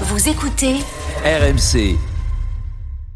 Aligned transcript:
Vous 0.00 0.28
écoutez 0.28 0.74
RMC. 1.24 1.96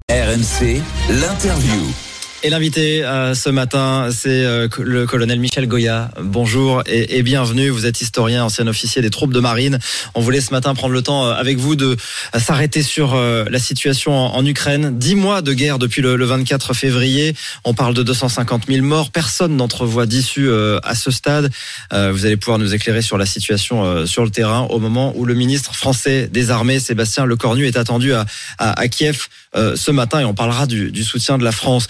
RMC, 0.09 0.81
l'interview. 1.11 2.08
Et 2.45 2.51
l'invité 2.51 3.05
euh, 3.05 3.35
ce 3.35 3.51
matin, 3.51 4.11
c'est 4.13 4.45
euh, 4.45 4.69
le 4.79 5.07
colonel 5.07 5.41
Michel 5.41 5.67
Goya. 5.67 6.13
Bonjour 6.23 6.85
et, 6.87 7.19
et, 7.19 7.25
bienvenue. 7.25 7.69
Vous 7.69 7.85
êtes 7.85 8.01
historien, 8.01 8.45
ancien 8.45 8.69
officier 8.69 9.03
des 9.03 9.11
troupes 9.11 9.33
de 9.33 9.41
marine. 9.41 9.81
On 10.15 10.21
voulait 10.21 10.41
ce 10.41 10.53
matin 10.53 10.73
prendre 10.77 10.95
le 10.95 11.03
temps 11.03 11.27
euh, 11.27 11.33
avec 11.33 11.59
vous 11.59 11.75
de 11.75 11.97
s'arrêter 12.39 12.85
sur 12.85 13.17
la 13.17 13.59
situation 13.59 14.13
en, 14.15 14.47
Ukraine. 14.47 14.97
Dix 14.99 15.17
mois 15.17 15.43
de 15.43 15.53
guerre 15.53 15.81
depuis 15.81 16.01
le, 16.01 16.15
le, 16.15 16.25
24 16.27 16.75
février. 16.75 17.35
On 17.65 17.75
parle 17.75 17.95
de 17.95 18.05
250 18.05 18.67
000 18.69 18.87
morts. 18.87 19.11
Personne 19.11 19.57
n'entrevoit 19.57 20.07
d'issue 20.07 20.49
à 20.51 20.95
ce 20.95 21.11
stade. 21.11 21.51
Vous 21.91 22.27
allez 22.27 22.37
pouvoir 22.37 22.59
nous 22.59 22.75
éclairer 22.75 23.03
sur 23.03 23.19
la 23.19 23.27
situation 23.27 24.07
sur 24.07 24.25
le 24.25 24.31
terrain 24.31 24.63
au 24.71 24.79
moment 24.79 25.13
où 25.17 25.25
le 25.25 25.35
ministre 25.35 25.75
français 25.75 26.29
des 26.33 26.51
armées, 26.51 26.79
Sébastien 26.79 27.27
Lecornu, 27.27 27.67
est 27.67 27.77
attendu 27.77 28.13
à, 28.13 28.27
à, 28.59 28.79
à 28.79 28.89
Kiev 28.89 29.27
ce 29.55 29.91
matin 29.91 30.21
et 30.21 30.25
on 30.25 30.35
parlera 30.35 30.67
du, 30.67 30.93
du 30.93 31.03
soutien 31.03 31.39
de 31.39 31.45
la 31.45 31.53
France. 31.53 31.89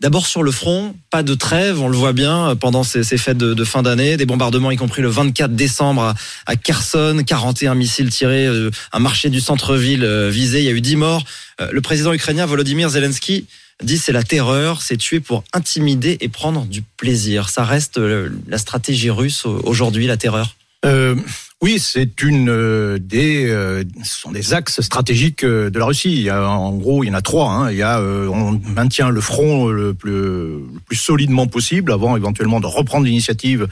D'abord 0.00 0.26
sur 0.26 0.42
le 0.42 0.50
front, 0.50 0.94
pas 1.10 1.22
de 1.22 1.34
trêve, 1.34 1.80
on 1.80 1.88
le 1.88 1.96
voit 1.96 2.12
bien 2.12 2.56
pendant 2.56 2.82
ces, 2.82 3.04
fêtes 3.04 3.38
de, 3.38 3.64
fin 3.64 3.82
d'année, 3.82 4.16
des 4.16 4.26
bombardements 4.26 4.70
y 4.70 4.76
compris 4.76 5.02
le 5.02 5.08
24 5.08 5.54
décembre 5.54 6.14
à, 6.46 6.56
Kherson, 6.56 7.22
41 7.24 7.74
missiles 7.74 8.10
tirés, 8.10 8.46
euh, 8.46 8.70
un 8.92 8.98
marché 8.98 9.30
du 9.30 9.40
centre-ville 9.40 10.04
euh, 10.04 10.30
visé, 10.30 10.60
il 10.60 10.64
y 10.64 10.68
a 10.68 10.72
eu 10.72 10.80
10 10.80 10.96
morts. 10.96 11.24
Euh, 11.60 11.68
le 11.70 11.80
président 11.80 12.12
ukrainien 12.12 12.46
Volodymyr 12.46 12.88
Zelensky 12.88 13.46
dit 13.82 13.98
c'est 13.98 14.12
la 14.12 14.22
terreur, 14.22 14.82
c'est 14.82 14.96
tuer 14.96 15.20
pour 15.20 15.44
intimider 15.52 16.18
et 16.20 16.28
prendre 16.28 16.66
du 16.66 16.82
plaisir. 16.82 17.48
Ça 17.48 17.64
reste 17.64 17.98
la 17.98 18.58
stratégie 18.58 19.10
russe 19.10 19.44
aujourd'hui, 19.46 20.06
la 20.06 20.16
terreur 20.16 20.54
euh, 20.84 21.14
oui, 21.62 21.78
c'est 21.78 22.24
une 22.24 22.48
euh, 22.48 22.98
des 22.98 23.46
euh, 23.48 23.84
ce 24.02 24.20
sont 24.20 24.32
des 24.32 24.52
axes 24.52 24.80
stratégiques 24.80 25.44
euh, 25.44 25.70
de 25.70 25.78
la 25.78 25.84
Russie. 25.84 26.10
Il 26.10 26.22
y 26.22 26.28
a, 26.28 26.48
en 26.48 26.72
gros, 26.72 27.04
il 27.04 27.06
y 27.06 27.10
en 27.10 27.14
a 27.14 27.22
trois. 27.22 27.50
Hein. 27.50 27.70
Il 27.70 27.76
y 27.76 27.82
a 27.82 28.00
euh, 28.00 28.26
on 28.26 28.60
maintient 28.74 29.10
le 29.10 29.20
front 29.20 29.68
le 29.68 29.94
plus, 29.94 30.10
le 30.10 30.64
plus 30.84 30.96
solidement 30.96 31.46
possible 31.46 31.92
avant 31.92 32.16
éventuellement 32.16 32.58
de 32.58 32.66
reprendre 32.66 33.06
l'initiative 33.06 33.68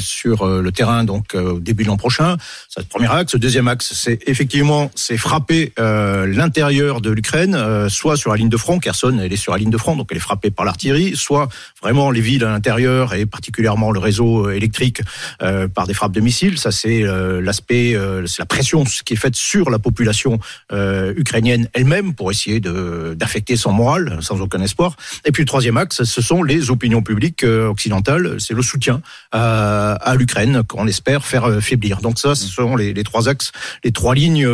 sur 0.00 0.46
le 0.46 0.72
terrain 0.72 1.04
donc 1.04 1.34
au 1.34 1.60
début 1.60 1.84
de 1.84 1.88
l'an 1.88 1.96
prochain. 1.96 2.36
C'est 2.68 2.80
le 2.80 2.86
premier 2.86 3.10
axe. 3.12 3.34
Le 3.34 3.38
deuxième 3.38 3.68
axe, 3.68 3.92
c'est 3.94 4.18
effectivement 4.26 4.90
c'est 4.96 5.16
frapper 5.16 5.72
l'intérieur 5.78 7.00
de 7.00 7.10
l'Ukraine, 7.10 7.88
soit 7.88 8.16
sur 8.16 8.30
la 8.30 8.36
ligne 8.36 8.48
de 8.48 8.56
front. 8.56 8.78
Kherson, 8.78 9.18
elle 9.22 9.32
est 9.32 9.36
sur 9.36 9.52
la 9.52 9.58
ligne 9.58 9.70
de 9.70 9.78
front, 9.78 9.96
donc 9.96 10.08
elle 10.10 10.16
est 10.16 10.20
frappée 10.20 10.50
par 10.50 10.64
l'artillerie, 10.64 11.16
soit 11.16 11.48
vraiment 11.80 12.10
les 12.10 12.20
villes 12.20 12.44
à 12.44 12.50
l'intérieur 12.50 13.14
et 13.14 13.26
particulièrement 13.26 13.92
le 13.92 14.00
réseau 14.00 14.50
électrique 14.50 15.02
par 15.38 15.86
des 15.86 15.94
frappes 15.94 16.12
de 16.12 16.20
missiles. 16.20 16.58
Ça 16.58 16.72
c'est 16.72 16.87
c'est 16.88 17.02
euh, 17.02 17.42
l'aspect, 17.42 17.94
euh, 17.94 18.26
c'est 18.26 18.40
la 18.40 18.46
pression 18.46 18.84
qui 19.04 19.12
est 19.12 19.16
faite 19.16 19.34
sur 19.34 19.68
la 19.68 19.78
population 19.78 20.38
euh, 20.72 21.12
ukrainienne 21.16 21.68
elle-même 21.74 22.14
pour 22.14 22.30
essayer 22.30 22.60
de 22.60 23.14
d'affecter 23.14 23.56
son 23.56 23.72
moral 23.72 24.18
sans 24.22 24.40
aucun 24.40 24.62
espoir. 24.62 24.96
Et 25.26 25.32
puis 25.32 25.42
le 25.42 25.46
troisième 25.46 25.76
axe, 25.76 26.04
ce 26.04 26.22
sont 26.22 26.42
les 26.42 26.70
opinions 26.70 27.02
publiques 27.02 27.44
occidentales, 27.44 28.36
c'est 28.38 28.54
le 28.54 28.62
soutien 28.62 29.02
à, 29.32 29.92
à 29.92 30.14
l'Ukraine 30.14 30.62
qu'on 30.66 30.86
espère 30.86 31.24
faire 31.26 31.62
faiblir. 31.62 32.00
Donc 32.00 32.18
ça, 32.18 32.34
ce 32.34 32.46
sont 32.46 32.76
les, 32.76 32.94
les 32.94 33.04
trois 33.04 33.28
axes, 33.28 33.52
les 33.84 33.92
trois 33.92 34.14
lignes 34.14 34.48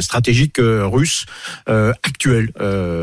stratégiques 0.00 0.58
russes 0.58 1.24
actuelles. 1.66 2.50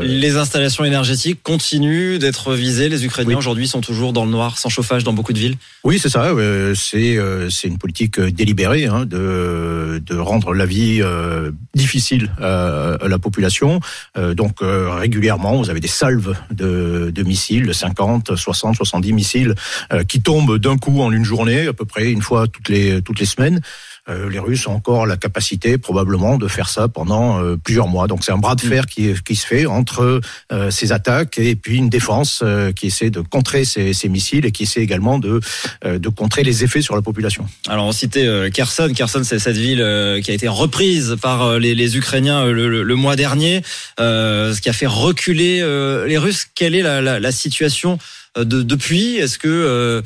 Les 0.02 0.36
installations 0.36 0.84
énergétiques 0.84 1.42
continuent 1.42 2.18
d'être 2.18 2.54
visées. 2.54 2.88
Les 2.88 3.04
Ukrainiens 3.04 3.30
oui. 3.30 3.38
aujourd'hui 3.38 3.66
sont 3.66 3.80
toujours 3.80 4.12
dans 4.12 4.24
le 4.24 4.30
noir, 4.30 4.58
sans 4.58 4.68
chauffage 4.68 5.04
dans 5.04 5.12
beaucoup 5.12 5.32
de 5.32 5.38
villes. 5.38 5.56
Oui, 5.84 5.98
c'est 5.98 6.10
ça. 6.10 6.32
c'est 6.74 7.18
c'est 7.50 7.68
une 7.68 7.78
politique 7.78 8.20
délibérée 8.20 8.51
hein, 8.60 9.06
de, 9.06 10.02
de 10.04 10.16
rendre 10.16 10.54
la 10.54 10.66
vie 10.66 11.00
euh, 11.02 11.50
difficile 11.74 12.30
à, 12.40 12.94
à, 12.94 13.08
la 13.08 13.18
population. 13.18 13.80
Euh, 14.16 14.34
donc 14.34 14.62
euh, 14.62 14.90
régulièrement, 14.90 15.56
vous 15.56 15.70
avez 15.70 15.80
des 15.80 15.88
salves 15.88 16.36
de, 16.50 17.12
missiles, 17.24 17.66
de 17.66 17.72
50, 17.72 18.36
60, 18.36 18.76
70 18.76 19.12
missiles 19.12 19.54
euh, 19.92 20.04
qui 20.04 20.20
tombent 20.20 20.58
d'un 20.58 20.76
coup 20.76 21.00
en 21.00 21.12
une 21.12 21.24
journée, 21.24 21.66
à 21.66 21.72
peu 21.72 21.84
près 21.84 22.10
une 22.10 22.22
fois 22.22 22.46
toutes 22.46 22.72
toutes 23.04 23.20
les 23.20 23.26
semaines. 23.26 23.60
Euh, 24.08 24.28
les 24.28 24.40
Russes 24.40 24.66
ont 24.66 24.74
encore 24.74 25.06
la 25.06 25.16
capacité 25.16 25.78
probablement 25.78 26.36
de 26.36 26.48
faire 26.48 26.68
ça 26.68 26.88
pendant 26.88 27.40
euh, 27.40 27.56
plusieurs 27.56 27.86
mois. 27.86 28.08
Donc 28.08 28.24
c'est 28.24 28.32
un 28.32 28.38
bras 28.38 28.56
de 28.56 28.60
fer 28.60 28.86
qui, 28.86 29.14
qui 29.24 29.36
se 29.36 29.46
fait 29.46 29.66
entre 29.66 30.20
euh, 30.50 30.70
ces 30.72 30.90
attaques 30.90 31.38
et 31.38 31.54
puis 31.54 31.76
une 31.76 31.88
défense 31.88 32.42
qui 32.74 32.88
essaie 32.88 33.10
de 33.10 33.20
contrer 33.20 33.64
ces, 33.64 33.92
ces, 33.92 34.08
missiles 34.08 34.44
et 34.44 34.50
qui 34.50 34.64
essaie 34.64 34.80
également 34.80 35.18
de, 35.18 35.40
de 35.84 36.08
contrer 36.08 36.42
les 36.42 36.64
effets 36.64 36.82
sur 36.82 36.96
la 36.96 37.02
population. 37.02 37.46
Alors 37.68 37.86
on 37.86 37.92
citait 37.92 38.50
Kherson. 38.52 38.92
Kherson, 38.94 39.22
c'est 39.24 39.38
cette 39.38 39.56
ville 39.56 39.78
qui 40.22 40.30
a 40.30 40.34
été 40.34 40.48
reprise 40.48 41.16
par 41.22 41.58
les, 41.58 41.74
les 41.74 41.96
Ukrainiens 41.96 42.46
le, 42.46 42.68
le, 42.68 42.82
le, 42.82 42.94
mois 42.94 43.16
dernier, 43.16 43.62
ce 43.98 44.60
qui 44.60 44.68
a 44.68 44.72
fait 44.72 44.86
reculer 44.86 45.60
les 46.06 46.18
Russes. 46.18 46.46
Quelle 46.54 46.74
est 46.74 46.82
la, 46.82 47.00
la, 47.00 47.20
la 47.20 47.32
situation 47.32 47.98
de, 48.36 48.62
depuis? 48.62 49.16
Est-ce 49.16 49.38
que 49.38 50.02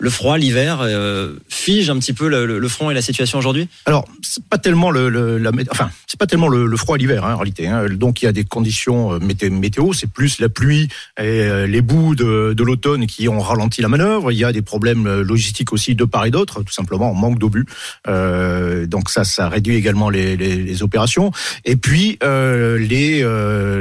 le 0.00 0.10
froid, 0.10 0.36
l'hiver, 0.36 0.80
euh, 0.82 1.34
fige 1.48 1.88
un 1.90 1.98
petit 1.98 2.12
peu 2.12 2.28
le, 2.28 2.58
le, 2.58 2.68
front 2.68 2.90
et 2.90 2.94
la 2.94 3.02
situation 3.02 3.38
aujourd'hui 3.38 3.68
Alors, 3.86 4.04
c'est 4.22 4.44
pas 4.44 4.58
tellement 4.58 4.90
le, 4.90 5.08
le 5.08 5.38
la, 5.38 5.50
enfin, 5.70 5.90
c'est 6.06 6.18
pas 6.18 6.26
tellement 6.26 6.48
le, 6.48 6.76
froid 6.76 6.96
l'hiver 6.96 7.24
hein, 7.24 7.34
en 7.34 7.36
réalité. 7.36 7.68
Hein. 7.68 7.86
Donc, 7.90 8.22
il 8.22 8.24
y 8.26 8.28
a 8.28 8.32
des 8.32 8.44
conditions 8.44 9.14
euh, 9.14 9.18
météo, 9.18 9.92
c'est 9.92 10.10
plus 10.10 10.40
la 10.40 10.48
pluie 10.48 10.88
et 11.18 11.22
euh, 11.22 11.66
les 11.66 11.80
boues 11.80 12.14
de, 12.14 12.54
de 12.54 12.64
l'automne 12.64 13.06
qui 13.06 13.28
ont 13.28 13.40
ralenti 13.40 13.82
la 13.82 13.88
manœuvre. 13.88 14.32
Il 14.32 14.38
y 14.38 14.44
a 14.44 14.52
des 14.52 14.62
problèmes 14.62 15.20
logistiques 15.20 15.72
aussi 15.72 15.94
de 15.94 16.04
part 16.04 16.26
et 16.26 16.30
d'autre, 16.30 16.62
tout 16.62 16.72
simplement, 16.72 17.10
on 17.10 17.14
manque 17.14 17.38
d'obus. 17.38 17.66
Euh, 18.08 18.86
donc 18.86 19.10
ça, 19.10 19.24
ça 19.24 19.48
réduit 19.48 19.76
également 19.76 20.10
les, 20.10 20.36
les, 20.36 20.56
les 20.56 20.82
opérations. 20.82 21.30
Et 21.64 21.76
puis, 21.76 22.18
euh, 22.22 22.78
les 22.78 23.24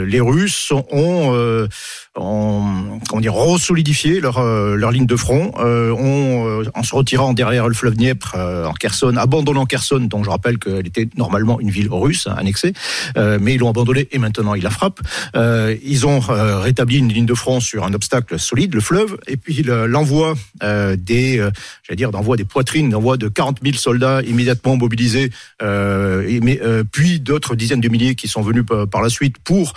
les 0.06 0.20
Russes 0.20 0.72
ont 0.92 1.68
ont 2.16 3.00
comment 3.10 3.22
dire 3.22 3.34
resolidifié 3.34 4.20
leur 4.20 4.44
leur 4.44 4.92
ligne 4.92 5.06
de 5.06 5.16
front. 5.16 5.52
Euh, 5.60 5.92
ont, 5.92 6.64
en 6.74 6.84
se 6.84 6.96
retirant 6.96 7.34
derrière 7.34 7.68
le 7.68 7.74
fleuve 7.74 7.96
Dniepr 7.96 8.36
euh, 8.36 8.66
en 8.66 8.74
Kherson, 8.74 9.16
abandonnant 9.18 9.66
Kherson, 9.66 10.00
dont 10.00 10.24
je 10.24 10.30
rappelle 10.30 10.58
qu'elle 10.58 10.88
était 10.88 11.08
normalement 11.18 11.60
une 11.60 11.70
ville 11.70 11.90
russe 11.92 12.28
hein, 12.28 12.36
annexée, 12.38 12.74
euh, 13.18 13.38
mais 13.42 13.56
ils 13.56 13.60
l'ont 13.60 13.70
abandonnée 13.70 14.08
et 14.12 14.20
maintenant 14.20 14.56
ils 14.56 14.64
la 14.64 14.70
frappent. 14.70 15.02
Euh, 15.36 15.76
ils 15.84 16.06
ont 16.08 16.20
rétabli 16.20 16.98
une 16.98 17.12
ligne 17.12 17.26
de 17.26 17.34
front 17.34 17.60
sur 17.60 17.84
un 17.84 17.94
obstacle 17.94 18.40
solide, 18.40 18.74
le 18.74 18.82
fleuve, 18.82 19.18
et 19.28 19.38
puis 19.38 19.64
l'envoi 19.64 20.36
des, 20.62 21.38
j'allais 21.84 21.96
dire, 21.96 22.12
d'envoi 22.12 22.38
des 22.38 22.46
poitrines, 22.46 22.90
d'envoi 22.90 23.18
de 23.18 23.28
40 23.28 23.60
000 23.64 23.76
soldats 23.76 24.22
immédiatement 24.22 24.78
mobilisés, 24.78 25.32
et, 25.62 26.40
mais, 26.42 26.60
puis 26.92 27.20
d'autres 27.20 27.56
dizaines 27.56 27.82
de 27.82 27.90
milliers 27.90 28.16
qui 28.16 28.28
sont 28.28 28.42
venus 28.42 28.64
par 28.92 29.02
la 29.02 29.10
suite 29.10 29.38
pour 29.40 29.74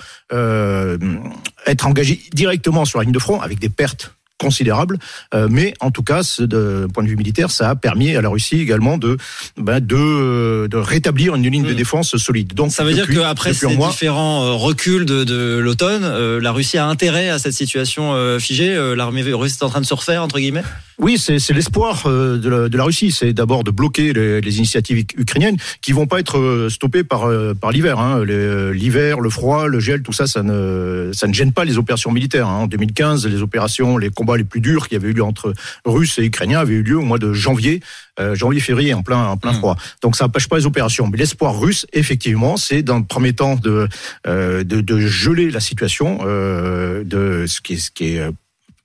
être 1.66 1.87
engagés 1.87 2.21
directement 2.32 2.84
sur 2.84 2.99
la 2.99 3.04
ligne 3.04 3.12
de 3.12 3.19
front 3.19 3.41
avec 3.41 3.59
des 3.59 3.69
pertes 3.69 4.15
considérable, 4.39 4.99
euh, 5.35 5.49
mais 5.51 5.75
en 5.81 5.91
tout 5.91 6.03
cas, 6.03 6.23
de 6.39 6.87
point 6.93 7.03
de 7.03 7.09
vue 7.09 7.17
militaire, 7.17 7.51
ça 7.51 7.71
a 7.71 7.75
permis 7.75 8.15
à 8.17 8.21
la 8.21 8.29
Russie 8.29 8.61
également 8.61 8.99
de 8.99 9.17
ben, 9.57 9.81
de, 9.81 10.67
de 10.67 10.77
rétablir 10.77 11.35
une 11.35 11.49
ligne 11.49 11.65
de 11.65 11.73
défense 11.73 12.17
solide. 12.17 12.55
Donc 12.55 12.73
ça 12.73 12.85
veut 12.85 12.95
depuis, 12.95 13.15
dire 13.15 13.23
qu'après 13.23 13.55
ces 13.55 13.75
mois, 13.75 13.91
différents 13.91 14.45
euh, 14.45 14.53
reculs 14.53 15.07
de, 15.07 15.25
de 15.25 15.59
l'automne, 15.59 16.03
euh, 16.05 16.41
la 16.41 16.53
Russie 16.53 16.79
a 16.79 16.87
intérêt 16.87 17.29
à 17.29 17.39
cette 17.39 17.53
situation 17.53 18.15
euh, 18.15 18.39
figée. 18.39 18.77
L'armée 18.97 19.23
russe 19.23 19.55
est 19.55 19.63
en 19.63 19.69
train 19.69 19.81
de 19.81 19.87
se 19.87 19.95
refaire 19.95 20.23
entre 20.23 20.39
guillemets? 20.39 20.63
Oui, 20.99 21.19
c'est 21.19 21.51
l'espoir 21.51 22.05
de 22.07 22.49
la, 22.49 22.69
de 22.71 22.77
la 22.77 22.85
Russie, 22.85 23.11
c'est 23.11 23.35
d'abord 23.35 23.65
de 23.65 23.71
bloquer 23.71 24.15
les, 24.15 24.41
les, 24.41 24.59
initiatives 24.59 25.05
ukrainiennes 25.17 25.59
qui 25.83 25.93
vont 25.93 26.07
pas 26.07 26.21
être 26.21 26.69
stoppées 26.71 27.05
par 27.05 27.29
par 27.61 27.71
l'hiver. 27.71 27.99
Hein. 27.99 28.25
L'hiver, 28.73 29.21
le 29.21 29.29
froid, 29.29 29.67
le 29.67 29.79
gel, 29.79 30.03
tout 30.03 30.13
ça, 30.13 30.27
ça 30.27 30.43
ne 30.43 31.11
ça 31.13 31.27
ne 31.27 31.35
gêne 31.35 31.53
pas 31.53 31.65
les 31.65 31.77
opérations 31.77 32.13
militaires. 32.13 32.49
Hein. 32.49 32.61
En 32.63 32.67
2015, 32.67 33.27
les 33.27 33.43
opérations, 33.43 33.99
les 33.99 34.11
combats 34.26 34.37
les 34.37 34.44
plus 34.44 34.60
durs 34.60 34.88
qui 34.88 34.97
avaient 34.97 35.09
eu 35.09 35.12
lieu 35.12 35.25
entre 35.25 35.54
Russes 35.84 36.19
et 36.19 36.25
Ukrainiens 36.25 36.60
avaient 36.60 36.75
eu 36.75 36.82
lieu 36.82 36.98
au 36.98 37.03
mois 37.03 37.19
de 37.19 37.32
janvier, 37.32 37.81
euh, 38.19 38.34
janvier-février, 38.34 38.92
en 38.92 39.03
plein, 39.03 39.25
en 39.25 39.37
plein 39.37 39.53
mmh. 39.53 39.59
froid. 39.59 39.76
Donc 40.03 40.16
ça 40.16 40.25
n'empêche 40.25 40.48
pas 40.48 40.56
les 40.56 40.66
opérations. 40.66 41.06
Mais 41.06 41.19
l'espoir 41.19 41.59
russe, 41.59 41.87
effectivement, 41.92 42.56
c'est 42.56 42.82
dans 42.82 42.99
le 42.99 43.05
premier 43.05 43.32
temps 43.32 43.55
de, 43.55 43.88
euh, 44.26 44.64
de, 44.64 44.81
de, 44.81 44.99
geler 44.99 45.50
la 45.50 45.61
situation, 45.61 46.19
euh, 46.23 47.05
de 47.05 47.46
ce 47.46 47.61
qui 47.61 47.75
est, 47.75 47.78
ce 47.78 47.90
qui 47.90 48.17
est 48.17 48.23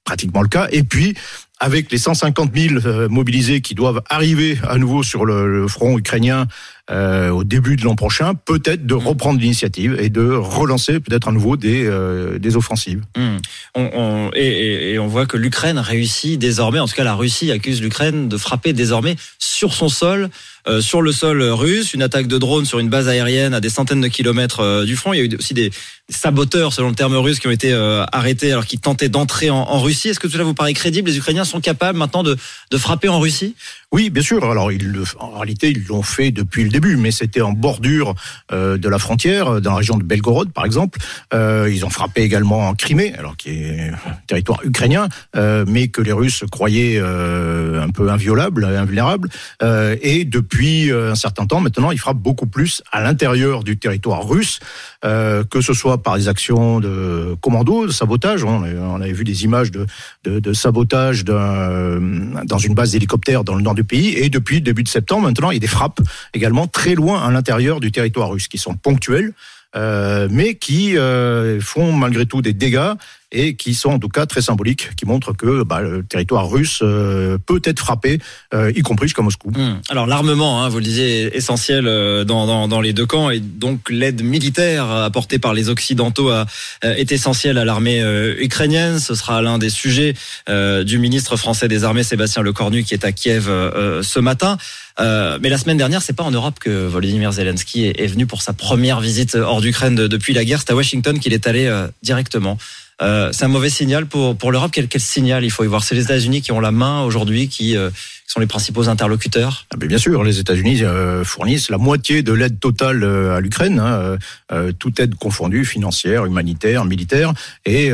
pratiquement 0.03 0.41
le 0.41 0.47
cas. 0.47 0.67
Et 0.71 0.83
puis, 0.83 1.15
avec 1.59 1.91
les 1.91 1.97
150 1.97 2.51
000 2.55 3.09
mobilisés 3.09 3.61
qui 3.61 3.75
doivent 3.75 4.01
arriver 4.09 4.59
à 4.67 4.77
nouveau 4.77 5.03
sur 5.03 5.25
le, 5.25 5.47
le 5.47 5.67
front 5.67 5.97
ukrainien 5.97 6.47
euh, 6.91 7.29
au 7.29 7.43
début 7.43 7.77
de 7.77 7.83
l'an 7.83 7.95
prochain, 7.95 8.33
peut-être 8.35 8.85
de 8.85 8.93
reprendre 8.93 9.39
l'initiative 9.39 9.95
et 9.99 10.09
de 10.09 10.29
relancer 10.29 10.99
peut-être 10.99 11.29
à 11.29 11.31
nouveau 11.31 11.55
des, 11.55 11.85
euh, 11.85 12.37
des 12.37 12.57
offensives. 12.57 13.01
Mmh. 13.17 13.37
On, 13.75 13.89
on, 13.93 14.31
et, 14.33 14.91
et, 14.91 14.99
on 14.99 15.07
voit 15.07 15.25
que 15.25 15.37
l'Ukraine 15.37 15.79
réussit 15.79 16.37
désormais, 16.37 16.79
en 16.79 16.87
tout 16.87 16.95
cas 16.95 17.05
la 17.05 17.15
Russie 17.15 17.51
accuse 17.51 17.81
l'Ukraine 17.81 18.27
de 18.27 18.37
frapper 18.37 18.73
désormais 18.73 19.15
sur 19.39 19.73
son 19.73 19.89
sol, 19.89 20.29
euh, 20.67 20.81
sur 20.81 21.01
le 21.01 21.11
sol 21.11 21.41
russe, 21.41 21.93
une 21.93 22.03
attaque 22.03 22.27
de 22.27 22.37
drone 22.37 22.65
sur 22.65 22.77
une 22.77 22.89
base 22.89 23.07
aérienne 23.07 23.53
à 23.53 23.61
des 23.61 23.69
centaines 23.69 24.01
de 24.01 24.07
kilomètres 24.07 24.59
euh, 24.59 24.85
du 24.85 24.95
front. 24.95 25.13
Il 25.13 25.17
y 25.17 25.21
a 25.21 25.23
eu 25.23 25.35
aussi 25.37 25.55
des, 25.55 25.71
saboteurs, 26.11 26.73
selon 26.73 26.89
le 26.89 26.95
terme 26.95 27.15
russe, 27.15 27.39
qui 27.39 27.47
ont 27.47 27.51
été 27.51 27.71
euh, 27.71 28.03
arrêtés 28.11 28.51
alors 28.51 28.65
qu'ils 28.65 28.79
tentaient 28.79 29.09
d'entrer 29.09 29.49
en, 29.49 29.57
en, 29.57 29.79
Russie. 29.79 30.09
Est-ce 30.09 30.19
que 30.19 30.29
cela 30.29 30.43
vous 30.43 30.53
paraît 30.53 30.73
crédible? 30.73 31.09
Les 31.09 31.17
Ukrainiens 31.17 31.45
sont 31.45 31.61
capables 31.61 31.97
maintenant 31.97 32.23
de, 32.23 32.37
de 32.69 32.77
frapper 32.77 33.09
en 33.09 33.19
Russie? 33.19 33.55
Oui, 33.93 34.09
bien 34.09 34.23
sûr. 34.23 34.49
Alors, 34.49 34.71
ils, 34.71 35.03
en 35.19 35.31
réalité, 35.39 35.69
ils 35.69 35.85
l'ont 35.85 36.01
fait 36.01 36.31
depuis 36.31 36.63
le 36.63 36.69
début, 36.69 36.95
mais 36.95 37.11
c'était 37.11 37.41
en 37.41 37.51
bordure 37.51 38.15
euh, 38.53 38.77
de 38.77 38.87
la 38.87 38.97
frontière, 38.97 39.59
dans 39.59 39.71
la 39.71 39.75
région 39.77 39.97
de 39.97 40.03
Belgorod, 40.03 40.53
par 40.53 40.63
exemple. 40.65 40.97
Euh, 41.33 41.69
ils 41.69 41.85
ont 41.85 41.89
frappé 41.89 42.21
également 42.21 42.69
en 42.69 42.73
Crimée, 42.73 43.13
alors 43.17 43.35
qui 43.35 43.49
est 43.49 43.89
un 43.89 44.13
territoire 44.27 44.61
ukrainien, 44.63 45.09
euh, 45.35 45.65
mais 45.67 45.89
que 45.89 46.01
les 46.01 46.13
Russes 46.13 46.45
croyaient 46.49 46.99
euh, 47.01 47.83
un 47.83 47.89
peu 47.89 48.09
inviolable, 48.09 48.63
invulnérable. 48.63 49.27
Euh, 49.61 49.97
et 50.01 50.23
depuis 50.23 50.89
euh, 50.89 51.11
un 51.11 51.15
certain 51.15 51.45
temps, 51.45 51.59
maintenant, 51.59 51.91
ils 51.91 51.99
frappent 51.99 52.17
beaucoup 52.17 52.47
plus 52.47 52.81
à 52.93 53.01
l'intérieur 53.01 53.61
du 53.65 53.77
territoire 53.77 54.25
russe, 54.25 54.61
euh, 55.03 55.43
que 55.43 55.59
ce 55.59 55.73
soit 55.73 56.01
par 56.01 56.15
des 56.15 56.29
actions 56.29 56.79
de 56.79 57.35
commando, 57.41 57.87
de 57.87 57.91
sabotage. 57.91 58.45
On, 58.45 58.63
avait- 58.63 59.11
vu 59.11 59.25
des 59.25 59.43
images 59.43 59.71
de, 59.71 59.85
de, 60.23 60.39
de 60.39 60.53
sabotage 60.53 61.25
dans 61.25 62.57
une 62.57 62.73
base 62.73 62.91
d'hélicoptères 62.93 63.43
dans 63.43 63.55
le 63.55 63.61
nord 63.61 63.75
du 63.75 63.80
pays. 63.83 64.17
Et 64.17 64.29
depuis 64.29 64.55
le 64.55 64.61
début 64.61 64.83
de 64.83 64.87
septembre, 64.87 65.23
maintenant, 65.23 65.51
il 65.51 65.55
y 65.55 65.57
a 65.57 65.59
des 65.59 65.67
frappes 65.67 66.01
également 66.33 66.67
très 66.67 66.95
loin 66.95 67.21
à 67.21 67.31
l'intérieur 67.31 67.79
du 67.79 67.91
territoire 67.91 68.29
russe, 68.29 68.47
qui 68.47 68.57
sont 68.57 68.75
ponctuelles, 68.75 69.33
euh, 69.75 70.27
mais 70.31 70.55
qui 70.55 70.97
euh, 70.97 71.59
font 71.61 71.91
malgré 71.91 72.25
tout 72.25 72.41
des 72.41 72.53
dégâts 72.53 72.93
et 73.31 73.55
qui 73.55 73.73
sont 73.73 73.89
en 73.89 73.99
tout 73.99 74.09
cas 74.09 74.25
très 74.25 74.41
symboliques, 74.41 74.89
qui 74.95 75.05
montrent 75.05 75.33
que 75.33 75.63
bah, 75.63 75.81
le 75.81 76.03
territoire 76.03 76.49
russe 76.49 76.79
euh, 76.81 77.37
peut 77.37 77.61
être 77.63 77.79
frappé, 77.79 78.19
euh, 78.53 78.71
y 78.75 78.81
compris 78.81 79.07
jusqu'à 79.07 79.21
Moscou. 79.21 79.51
Hum. 79.55 79.79
Alors 79.89 80.05
l'armement, 80.05 80.61
hein, 80.61 80.69
vous 80.69 80.79
le 80.79 80.83
disiez, 80.83 81.23
est 81.23 81.35
essentiel 81.35 81.87
euh, 81.87 82.25
dans, 82.25 82.45
dans, 82.45 82.67
dans 82.67 82.81
les 82.81 82.93
deux 82.93 83.05
camps 83.05 83.29
et 83.29 83.39
donc 83.39 83.89
l'aide 83.89 84.21
militaire 84.23 84.89
apportée 84.91 85.39
par 85.39 85.53
les 85.53 85.69
Occidentaux 85.69 86.29
euh, 86.29 86.45
est 86.83 87.11
essentielle 87.11 87.57
à 87.57 87.65
l'armée 87.65 88.01
ukrainienne. 88.39 88.99
Ce 88.99 89.15
sera 89.15 89.41
l'un 89.41 89.57
des 89.57 89.69
sujets 89.69 90.13
du 90.47 90.97
ministre 90.99 91.37
français 91.37 91.67
des 91.67 91.83
armées 91.83 92.03
Sébastien 92.03 92.41
Lecornu 92.41 92.83
qui 92.83 92.93
est 92.93 93.05
à 93.05 93.11
Kiev 93.11 93.45
ce 93.45 94.19
matin. 94.19 94.57
Euh, 94.99 95.39
mais 95.41 95.49
la 95.49 95.57
semaine 95.57 95.77
dernière, 95.77 96.01
c'est 96.01 96.13
pas 96.13 96.23
en 96.23 96.31
Europe 96.31 96.59
que 96.59 96.85
Volodymyr 96.87 97.31
Zelensky 97.31 97.85
est, 97.85 98.07
venu 98.07 98.25
pour 98.25 98.41
sa 98.41 98.53
première 98.53 98.99
visite 98.99 99.35
hors 99.35 99.61
d'Ukraine 99.61 99.95
de- 99.95 100.07
depuis 100.07 100.33
la 100.33 100.43
guerre. 100.45 100.59
C'est 100.59 100.71
à 100.71 100.75
Washington 100.75 101.19
qu'il 101.19 101.33
est 101.33 101.47
allé 101.47 101.65
euh, 101.65 101.87
directement. 102.03 102.57
Euh, 103.01 103.31
c'est 103.31 103.45
un 103.45 103.47
mauvais 103.47 103.69
signal 103.69 104.05
pour, 104.05 104.35
pour 104.35 104.51
l'Europe. 104.51 104.71
Quel, 104.73 104.87
quel 104.87 105.01
signal? 105.01 105.43
Il 105.43 105.49
faut 105.49 105.63
y 105.63 105.67
voir 105.67 105.83
C'est 105.83 105.95
les 105.95 106.03
États-Unis 106.03 106.41
qui 106.41 106.51
ont 106.51 106.59
la 106.59 106.71
main 106.71 107.01
aujourd'hui, 107.03 107.47
qui, 107.47 107.75
euh, 107.75 107.89
sont 108.31 108.39
les 108.39 108.47
principaux 108.47 108.87
interlocuteurs? 108.87 109.65
Ah 109.73 109.77
bien 109.77 109.97
sûr, 109.97 110.23
les 110.23 110.39
États-Unis 110.39 110.83
euh, 110.83 111.25
fournissent 111.25 111.69
la 111.69 111.77
moitié 111.77 112.23
de 112.23 112.31
l'aide 112.31 112.61
totale 112.61 113.03
euh, 113.03 113.35
à 113.35 113.41
l'Ukraine, 113.41 113.77
hein, 113.79 114.17
euh, 114.53 114.71
toute 114.71 115.01
aide 115.01 115.15
confondue, 115.15 115.65
financière, 115.65 116.25
humanitaire, 116.25 116.85
militaire, 116.85 117.33
et 117.65 117.91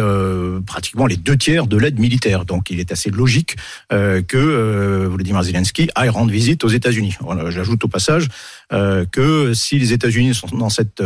pratiquement 0.66 1.08
les 1.08 1.18
deux 1.18 1.38
tiers 1.38 1.66
de 1.66 1.78
l'aide 1.78 2.00
militaire. 2.00 2.46
Donc 2.46 2.70
il 2.70 2.80
est 2.80 2.92
assez 2.92 3.10
logique 3.10 3.56
que 3.90 5.06
Volodymyr 5.08 5.44
Zelensky 5.44 5.90
aille 5.96 6.10
rendre 6.10 6.32
visite 6.32 6.64
aux 6.64 6.70
États-Unis. 6.70 7.18
J'ajoute 7.50 7.84
au 7.84 7.88
passage 7.88 8.28
que 8.70 9.54
si 9.54 9.80
les 9.80 9.94
États-Unis 9.94 10.36
sont 10.36 10.48
dans 10.48 10.70
cette 10.70 11.02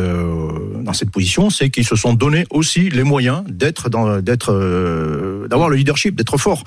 position, 1.12 1.50
c'est 1.50 1.69
qu'ils 1.69 1.88
se 1.88 1.95
sont 1.95 2.13
donné 2.13 2.45
aussi 2.50 2.89
les 2.89 3.04
moyens 3.04 3.44
d'avoir 3.48 4.19
le 5.69 5.75
leadership, 5.75 6.16
d'être 6.16 6.38
fort. 6.38 6.63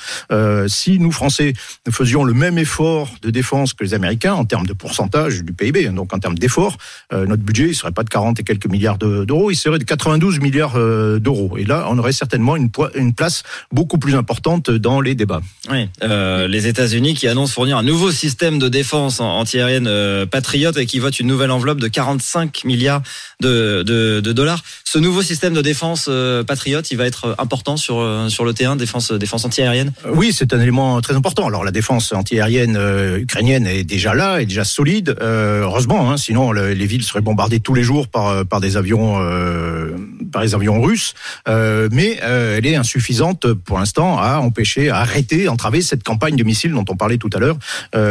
Si 0.69 0.99
nous 0.99 1.13
Français 1.13 1.53
faisions 1.91 2.25
le 2.25 2.35
même 2.35 2.54
effort 2.57 3.09
de 3.23 3.31
défense 3.31 3.73
que 3.75 3.85
les 3.85 3.95
Américains 3.95 4.35
en 4.35 4.45
termes 4.45 4.67
de 4.67 4.73
pourcentage 4.73 5.43
du 5.43 5.53
PIB, 5.53 5.89
donc 5.91 6.13
en 6.13 6.19
termes 6.19 6.39
d'effort, 6.39 6.77
euh, 7.13 7.27
notre 7.27 7.43
budget 7.43 7.69
il 7.69 7.75
serait 7.75 7.93
pas 7.93 8.03
de 8.05 8.09
40 8.11 8.41
et 8.41 8.45
quelques 8.45 8.67
milliards 8.67 8.99
de- 8.99 9.25
d'euros, 9.25 9.51
il 9.51 9.57
serait 9.57 9.79
de 9.79 9.85
92 9.85 10.41
milliards 10.41 10.77
euh, 10.77 11.19
d'euros. 11.19 11.57
Et 11.59 11.65
là, 11.65 11.87
on 11.91 11.99
aurait 11.99 12.13
certainement 12.13 12.57
une, 12.57 12.71
place 13.15 13.43
beaucoup 13.73 13.99
plus 13.99 14.15
importante 14.15 14.71
dans 14.71 15.01
les 15.01 15.15
débats. 15.15 15.41
Oui, 15.71 15.89
euh, 16.03 16.49
les 16.49 16.67
États-Unis 16.67 17.15
qui 17.15 17.29
annoncent 17.29 17.53
fournir 17.53 17.79
un 17.79 17.83
nouveau 17.83 18.11
système 18.11 18.59
de 18.59 18.69
défense 18.69 19.21
en- 19.21 19.39
antiaérienne 19.39 19.89
patriote 20.27 20.77
et 20.77 20.87
qui 20.87 20.99
votent 20.99 21.21
une 21.21 21.27
nouvelle 21.27 21.51
enveloppe 21.51 21.81
de 21.81 21.89
45 21.89 22.65
milliards 22.65 23.03
de, 23.41 23.83
de, 23.83 24.21
de 24.21 24.33
dollars. 24.33 24.63
Ce 24.85 24.99
nouveau 24.99 25.23
système 25.23 25.55
de 25.55 25.63
défense 25.63 26.09
patriote, 26.47 26.91
il 26.91 26.97
va 26.97 27.07
être 27.07 27.35
important 27.39 27.77
sur 27.77 27.95
sur 28.29 28.45
le 28.45 28.53
terrain 28.55 28.77
défense 28.77 29.13
défense 29.13 29.45
antiaérienne? 29.45 29.93
Oui, 30.13 30.33
c'est 30.33 30.53
un 30.53 30.61
élément 30.61 31.01
très 31.01 31.15
important. 31.15 31.47
Alors 31.47 31.65
la 31.65 31.71
défense 31.71 32.13
antiaérienne 32.13 32.44
euh, 32.77 33.19
ukrainienne 33.19 33.67
est 33.67 33.85
déjà 33.85 34.15
là, 34.15 34.41
est 34.41 34.47
déjà 34.47 34.65
solide. 34.65 35.17
Euh, 35.21 35.63
heureusement, 35.63 36.11
hein, 36.11 36.17
sinon 36.17 36.53
le- 36.53 36.73
les 36.73 36.87
villes 36.87 37.03
seraient 37.03 37.21
bombardées 37.21 37.61
tous 37.61 37.75
les 37.75 37.83
jours 37.83 38.09
par 38.09 38.61
des 38.61 38.77
avions 38.77 39.17
euh, 39.21 39.97
par 40.33 40.43
les 40.43 40.55
avions 40.55 40.81
russes. 40.83 41.15
Mais 41.47 42.19
elle 42.23 42.67
est 42.67 42.77
insuffisante 42.77 43.53
pour 43.53 43.79
l'instant 43.79 44.19
à 44.19 44.39
empêcher, 44.39 44.91
à 44.91 44.99
arrêter, 44.99 45.49
entraver 45.49 45.81
cette 45.83 46.03
campagne 46.03 46.37
de 46.37 46.45
missiles 46.45 46.73
dont 46.73 46.85
on 46.89 46.97
parlait 46.97 47.19
tout 47.19 47.31
à 47.35 47.39
l'heure, 47.39 47.57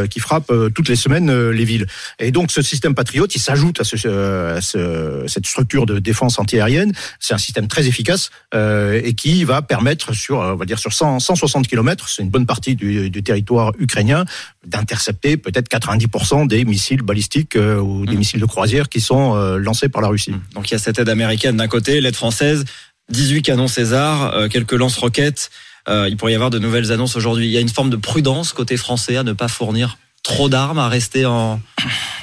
qui 0.09 0.19
frappe 0.19 0.51
toutes 0.75 0.89
les 0.89 0.95
semaines 0.95 1.49
les 1.49 1.65
villes. 1.65 1.87
Et 2.19 2.31
donc 2.31 2.51
ce 2.51 2.61
système 2.61 2.95
patriote, 2.95 3.35
il 3.35 3.39
s'ajoute 3.39 3.81
à, 3.81 3.83
ce, 3.83 3.95
à 4.57 4.61
ce- 4.61 5.23
cette 5.27 5.45
structure 5.45 5.85
de 5.85 5.99
défense 5.99 6.39
antiaérienne. 6.39 6.93
C'est 7.19 7.33
un 7.33 7.37
système 7.37 7.67
très 7.67 7.87
efficace 7.87 8.29
et 8.55 9.13
qui 9.15 9.43
va 9.43 9.61
permettre 9.61 10.13
sur, 10.13 10.37
on 10.37 10.55
va 10.55 10.65
dire 10.65 10.79
sur 10.79 10.93
100, 10.93 11.19
160 11.19 11.67
km, 11.67 12.07
c'est 12.09 12.21
une 12.23 12.29
bonne 12.29 12.45
partie 12.45 12.75
du 12.75 13.23
territoire 13.23 13.73
ukrainien, 13.79 14.12
d'intercepter 14.65 15.37
peut-être 15.37 15.69
90% 15.69 16.47
des 16.47 16.65
missiles 16.65 17.01
balistiques 17.01 17.55
euh, 17.55 17.79
ou 17.79 18.05
des 18.05 18.13
Mhm. 18.13 18.17
missiles 18.19 18.39
de 18.39 18.45
croisière 18.45 18.89
qui 18.89 19.01
sont 19.01 19.35
euh, 19.35 19.57
lancés 19.57 19.89
par 19.89 20.01
la 20.01 20.07
Russie. 20.07 20.33
Donc 20.55 20.69
il 20.69 20.73
y 20.73 20.75
a 20.75 20.79
cette 20.79 20.99
aide 20.99 21.09
américaine 21.09 21.57
d'un 21.57 21.67
côté, 21.67 21.99
l'aide 22.01 22.15
française, 22.15 22.65
18 23.09 23.41
canons 23.41 23.67
César, 23.67 24.33
euh, 24.35 24.47
quelques 24.47 24.73
lance-roquettes. 24.73 25.49
Il 26.07 26.15
pourrait 26.15 26.31
y 26.31 26.35
avoir 26.35 26.49
de 26.49 26.59
nouvelles 26.59 26.93
annonces 26.93 27.17
aujourd'hui. 27.17 27.45
Il 27.47 27.51
y 27.51 27.57
a 27.57 27.59
une 27.59 27.67
forme 27.67 27.89
de 27.89 27.97
prudence 27.97 28.53
côté 28.53 28.77
français 28.77 29.17
à 29.17 29.23
ne 29.23 29.33
pas 29.33 29.49
fournir 29.49 29.97
trop 30.23 30.49
d'armes, 30.49 30.79
à 30.79 30.87
rester 30.89 31.25
en 31.25 31.59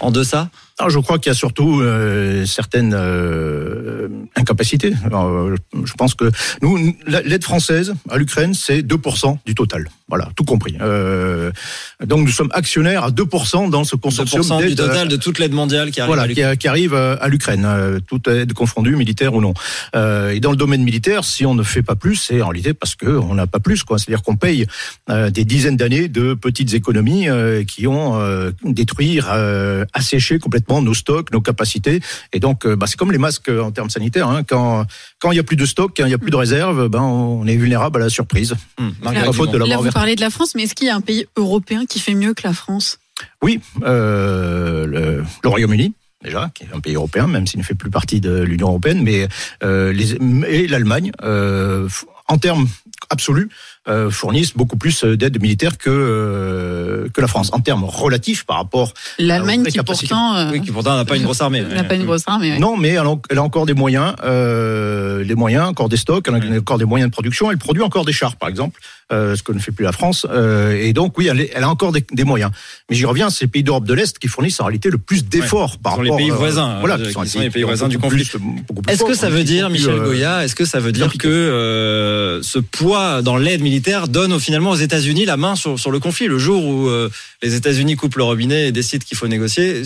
en 0.00 0.10
deçà? 0.10 0.48
Alors, 0.78 0.88
je 0.88 0.98
crois 0.98 1.18
qu'il 1.18 1.28
y 1.30 1.34
a 1.34 1.34
surtout 1.34 1.82
euh, 1.82 2.46
certaines 2.46 2.94
euh, 2.94 4.08
incapacités. 4.34 4.94
Euh, 5.12 5.54
je 5.84 5.92
pense 5.92 6.14
que 6.14 6.30
nous, 6.62 6.96
la- 7.06 7.20
l'aide 7.20 7.44
française 7.44 7.92
à 8.08 8.16
l'Ukraine, 8.16 8.54
c'est 8.54 8.80
2% 8.80 9.36
du 9.44 9.54
total. 9.54 9.90
Voilà, 10.08 10.30
tout 10.36 10.44
compris. 10.44 10.78
Euh, 10.80 11.52
donc 12.06 12.20
nous 12.20 12.32
sommes 12.32 12.50
actionnaires 12.52 13.04
à 13.04 13.10
2% 13.10 13.70
dans 13.70 13.84
ce 13.84 13.96
consortium 13.96 14.42
2% 14.42 14.66
du 14.66 14.74
total 14.74 15.08
de 15.08 15.16
toute 15.16 15.38
l'aide 15.38 15.52
mondiale 15.52 15.90
qui 15.90 16.00
arrive 16.00 16.14
voilà, 16.14 16.50
à 16.50 16.56
qui, 16.56 16.68
arrive 16.68 16.94
euh, 16.94 17.16
à 17.20 17.28
l'Ukraine, 17.28 17.64
euh, 17.66 18.00
toute 18.06 18.28
aide 18.28 18.52
confondue, 18.52 18.96
militaire 18.96 19.34
ou 19.34 19.40
non. 19.40 19.54
Euh, 19.94 20.30
et 20.30 20.40
dans 20.40 20.50
le 20.50 20.56
domaine 20.56 20.82
militaire, 20.82 21.24
si 21.24 21.44
on 21.44 21.54
ne 21.54 21.62
fait 21.62 21.82
pas 21.82 21.96
plus, 21.96 22.16
c'est 22.16 22.40
en 22.40 22.48
réalité 22.48 22.74
parce 22.74 22.94
que 22.94 23.06
on 23.06 23.34
n'a 23.34 23.46
pas 23.46 23.60
plus, 23.60 23.84
quoi. 23.84 23.98
C'est-à-dire 23.98 24.22
qu'on 24.22 24.36
paye 24.36 24.66
euh, 25.10 25.30
des 25.30 25.44
dizaines 25.44 25.76
d'années 25.76 26.08
de 26.08 26.34
petites 26.34 26.74
économies 26.74 27.28
euh, 27.28 27.64
qui 27.64 27.86
ont 27.86 28.18
euh, 28.18 28.50
détruit, 28.64 29.20
euh, 29.28 29.84
asséché 29.92 30.38
complètement 30.38 30.82
nos 30.82 30.94
stocks, 30.94 31.32
nos 31.32 31.40
capacités. 31.40 32.00
Et 32.32 32.40
donc, 32.40 32.64
euh, 32.64 32.76
bah, 32.76 32.86
c'est 32.86 32.96
comme 32.96 33.12
les 33.12 33.18
masques 33.18 33.48
euh, 33.48 33.62
en 33.62 33.70
termes 33.70 33.90
sanitaires. 33.90 34.28
Hein. 34.28 34.42
Quand 34.46 34.86
quand 35.20 35.30
il 35.32 35.36
y 35.36 35.40
a 35.40 35.44
plus 35.44 35.56
de 35.56 35.66
stock, 35.66 35.92
quand 35.96 36.06
il 36.06 36.10
y 36.10 36.14
a 36.14 36.18
plus 36.18 36.30
de 36.30 36.36
réserve, 36.36 36.88
ben 36.88 37.02
on 37.02 37.46
est 37.46 37.56
vulnérable 37.56 38.00
à 38.00 38.04
la 38.04 38.08
surprise. 38.08 38.54
Hum, 38.78 38.92
pas 39.02 39.32
faute 39.32 39.52
de 39.52 39.58
Là, 39.58 39.76
vous 39.76 39.90
parlez 39.90 40.16
de 40.16 40.20
la 40.20 40.30
France, 40.30 40.54
mais 40.54 40.64
est-ce 40.64 40.74
qu'il 40.74 40.86
y 40.86 40.90
a 40.90 40.96
un 40.96 41.00
pays 41.00 41.26
européen 41.36 41.84
qui 41.86 42.00
fait 42.00 42.14
mieux 42.14 42.34
que 42.34 42.42
la 42.44 42.54
France? 42.54 42.98
Oui, 43.42 43.60
euh, 43.82 44.86
le, 44.86 45.24
le 45.42 45.48
Royaume-Uni. 45.48 45.92
Déjà, 46.22 46.50
qui 46.54 46.64
est 46.64 46.68
un 46.74 46.80
pays 46.80 46.96
européen, 46.96 47.26
même 47.26 47.46
s'il 47.46 47.60
ne 47.60 47.64
fait 47.64 47.74
plus 47.74 47.88
partie 47.88 48.20
de 48.20 48.42
l'Union 48.42 48.68
européenne, 48.68 49.02
mais 49.02 49.26
euh, 49.62 49.90
les, 49.90 50.16
et 50.48 50.66
l'Allemagne, 50.66 51.12
euh, 51.22 51.88
en 52.30 52.38
termes 52.38 52.66
absolus, 53.10 53.48
euh, 53.88 54.08
fournissent 54.10 54.54
beaucoup 54.56 54.76
plus 54.76 55.04
d'aide 55.04 55.40
militaire 55.42 55.76
que 55.78 55.90
euh, 55.90 57.08
que 57.12 57.20
la 57.20 57.26
France. 57.26 57.50
En 57.52 57.60
termes 57.60 57.84
relatifs 57.84 58.44
par 58.44 58.56
rapport, 58.56 58.92
L'Allemagne 59.18 59.62
vraies 59.62 59.70
qui 59.70 59.78
euh, 60.36 60.50
Oui, 60.52 60.60
qui 60.60 60.70
pourtant 60.70 60.96
n'a 60.96 61.04
pas 61.04 61.16
une 61.16 61.24
grosse 61.24 61.40
armée. 61.40 61.62
n'a 61.62 61.84
pas 61.84 61.94
une 61.94 62.04
grosse 62.04 62.22
mais 62.40 62.52
ouais. 62.52 62.58
non, 62.58 62.76
mais 62.76 62.88
elle 62.90 62.98
a, 62.98 63.14
elle 63.30 63.38
a 63.38 63.42
encore 63.42 63.66
des 63.66 63.74
moyens, 63.74 64.14
euh, 64.22 65.24
les 65.24 65.34
moyens, 65.34 65.66
encore 65.66 65.88
des 65.88 65.96
stocks, 65.96 66.26
elle 66.28 66.34
a 66.34 66.58
encore 66.58 66.78
des 66.78 66.84
moyens 66.84 67.10
de 67.10 67.12
production. 67.12 67.50
Elle 67.50 67.58
produit 67.58 67.82
encore 67.82 68.04
des 68.04 68.12
chars, 68.12 68.36
par 68.36 68.48
exemple, 68.48 68.78
euh, 69.12 69.34
ce 69.34 69.42
que 69.42 69.50
ne 69.52 69.58
fait 69.58 69.72
plus 69.72 69.84
la 69.84 69.92
France. 69.92 70.26
Euh, 70.30 70.76
et 70.80 70.92
donc, 70.92 71.18
oui, 71.18 71.26
elle, 71.28 71.40
est- 71.40 71.50
elle 71.54 71.64
a 71.64 71.70
encore 71.70 71.90
des, 71.92 72.04
des 72.12 72.24
moyens. 72.24 72.52
Mais 72.88 72.96
j'y 72.96 73.06
reviens, 73.06 73.28
c'est 73.30 73.46
les 73.46 73.50
pays 73.50 73.64
d'Europe 73.64 73.86
de 73.86 73.94
l'Est 73.94 74.18
qui 74.18 74.28
fournissent 74.28 74.60
en 74.60 74.66
réalité 74.66 74.88
le 74.90 74.98
plus 74.98 75.24
d'efforts 75.24 75.78
par 75.78 75.92
Ce 75.94 75.96
sont 75.96 76.02
les 76.02 76.10
rapport 76.10 76.18
pays 76.18 76.30
euh, 76.30 76.34
voisins, 76.34 76.78
Voilà, 76.80 76.94
euh, 76.96 77.06
qui 77.06 77.12
sont, 77.12 77.22
qui 77.22 77.28
sont 77.30 77.40
les 77.40 77.50
pays 77.50 77.62
voisins 77.64 77.88
du 77.88 77.98
conflit. 77.98 78.28
Est-ce 78.88 79.04
que 79.04 79.14
ça 79.14 79.30
veut 79.30 79.42
dire, 79.44 79.68
Michel 79.70 79.94
euh, 79.94 80.04
Goya, 80.04 80.44
est-ce 80.44 80.54
que 80.54 80.64
ça 80.64 80.78
veut 80.80 80.92
dire 80.92 81.12
que 81.18 81.26
euh, 82.20 82.42
ce 82.42 82.58
poids 82.58 83.22
dans 83.22 83.36
l'aide 83.36 83.62
militaire 83.62 84.08
donne 84.08 84.38
finalement 84.38 84.70
aux 84.70 84.76
États-Unis 84.76 85.24
la 85.24 85.36
main 85.36 85.56
sur, 85.56 85.78
sur 85.78 85.90
le 85.90 85.98
conflit. 85.98 86.26
Le 86.26 86.38
jour 86.38 86.64
où 86.64 86.88
euh, 86.88 87.10
les 87.42 87.54
États-Unis 87.54 87.96
coupent 87.96 88.16
le 88.16 88.24
robinet 88.24 88.68
et 88.68 88.72
décident 88.72 89.04
qu'il 89.06 89.16
faut 89.16 89.28
négocier, 89.28 89.82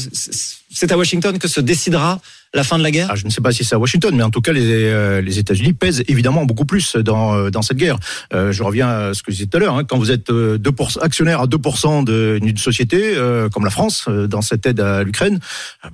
c'est- 0.75 0.93
à 0.93 0.99
Washington 0.99 1.39
que 1.39 1.49
se 1.49 1.61
décidera 1.61 2.21
la 2.53 2.63
fin 2.63 2.79
de 2.79 2.85
la 2.85 2.93
guerre 2.93 3.09
Ah, 3.11 3.17
je 3.17 3.25
ne 3.25 3.31
sais 3.31 3.41
pas 3.41 3.51
si 3.51 3.65
c'est 3.65 3.75
à 3.75 3.79
Washington, 3.81 4.15
mais 4.15 4.23
en 4.23 4.31
tout 4.31 4.41
cas, 4.41 4.53
les, 4.53 4.63
euh, 4.85 5.21
les 5.21 5.41
États-Unis 5.41 5.73
pèsent 5.73 6.05
évidemment 6.07 6.45
beaucoup 6.45 6.65
plus 6.65 6.95
dans, 6.95 7.35
euh, 7.35 7.51
dans 7.51 7.63
cette 7.63 7.79
guerre. 7.79 7.99
Euh, 8.33 8.53
je 8.53 8.63
reviens 8.63 8.89
à 8.89 9.13
ce 9.15 9.25
que 9.25 9.33
je 9.33 9.39
disais 9.39 9.47
tout 9.49 9.57
à 9.57 9.61
l'heure. 9.61 9.77
Hein, 9.77 9.83
quand 9.83 9.99
vous 9.99 10.13
êtes 10.13 10.31
euh, 10.31 10.57
2%, 10.57 11.01
actionnaire 11.01 11.41
à 11.41 11.47
2% 11.49 12.05
de- 12.05 12.39
d'une 12.41 12.57
société 12.57 13.15
comme 13.53 13.65
la 13.65 13.71
France, 13.71 14.09
dans 14.09 14.41
cette 14.43 14.67
aide 14.67 14.79
à 14.81 15.03
l'Ukraine, 15.03 15.41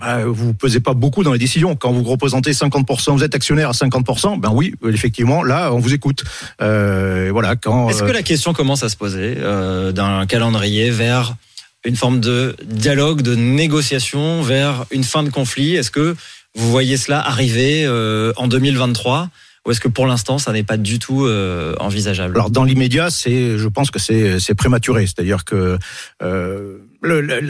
bah, 0.00 0.24
vous 0.26 0.52
pesez 0.52 0.80
pas 0.80 0.92
beaucoup 0.92 1.22
dans 1.22 1.32
les 1.32 1.38
décisions. 1.38 1.76
Quand 1.76 1.92
vous 1.92 2.02
représentez 2.02 2.52
50%, 2.52 3.14
vous 3.16 3.24
êtes 3.24 3.34
actionnaire 3.34 3.70
à 3.70 3.72
50%, 3.72 4.36
ben 4.36 4.50
oui, 4.52 4.74
effectivement, 4.86 5.42
là, 5.42 5.72
on 5.72 5.78
vous 5.78 5.94
écoute. 5.94 6.24
Euh, 6.60 7.30
voilà, 7.32 7.56
quand 7.56 7.88
Est-ce 7.88 8.02
que 8.02 8.12
la 8.12 8.22
question 8.22 8.52
commence 8.52 8.82
à 8.82 8.88
se 8.90 8.96
poser 8.96 9.34
euh, 9.38 9.92
d'un 9.92 10.26
calendrier 10.26 10.90
vers 10.90 11.36
une 11.84 11.96
forme 11.96 12.20
de 12.20 12.56
dialogue, 12.64 13.22
de 13.22 13.34
négociation 13.34 14.42
vers 14.42 14.84
une 14.90 15.04
fin 15.04 15.22
de 15.22 15.30
conflit. 15.30 15.76
Est-ce 15.76 15.90
que 15.90 16.14
vous 16.54 16.70
voyez 16.70 16.96
cela 16.96 17.20
arriver 17.20 17.84
euh, 17.84 18.32
en 18.36 18.48
2023 18.48 19.30
ou 19.66 19.72
est-ce 19.72 19.80
que 19.80 19.88
pour 19.88 20.06
l'instant, 20.06 20.38
ça 20.38 20.52
n'est 20.52 20.62
pas 20.62 20.78
du 20.78 20.98
tout 20.98 21.26
euh, 21.26 21.74
envisageable? 21.80 22.34
Alors 22.34 22.50
dans 22.50 22.64
l'immédiat, 22.64 23.10
c'est, 23.10 23.58
je 23.58 23.68
pense 23.68 23.90
que 23.90 23.98
c'est, 23.98 24.54
prématuré. 24.54 25.06
C'est-à-dire 25.06 25.44
que 25.44 25.78
euh, 26.22 26.78
le, 27.02 27.20
la, 27.20 27.40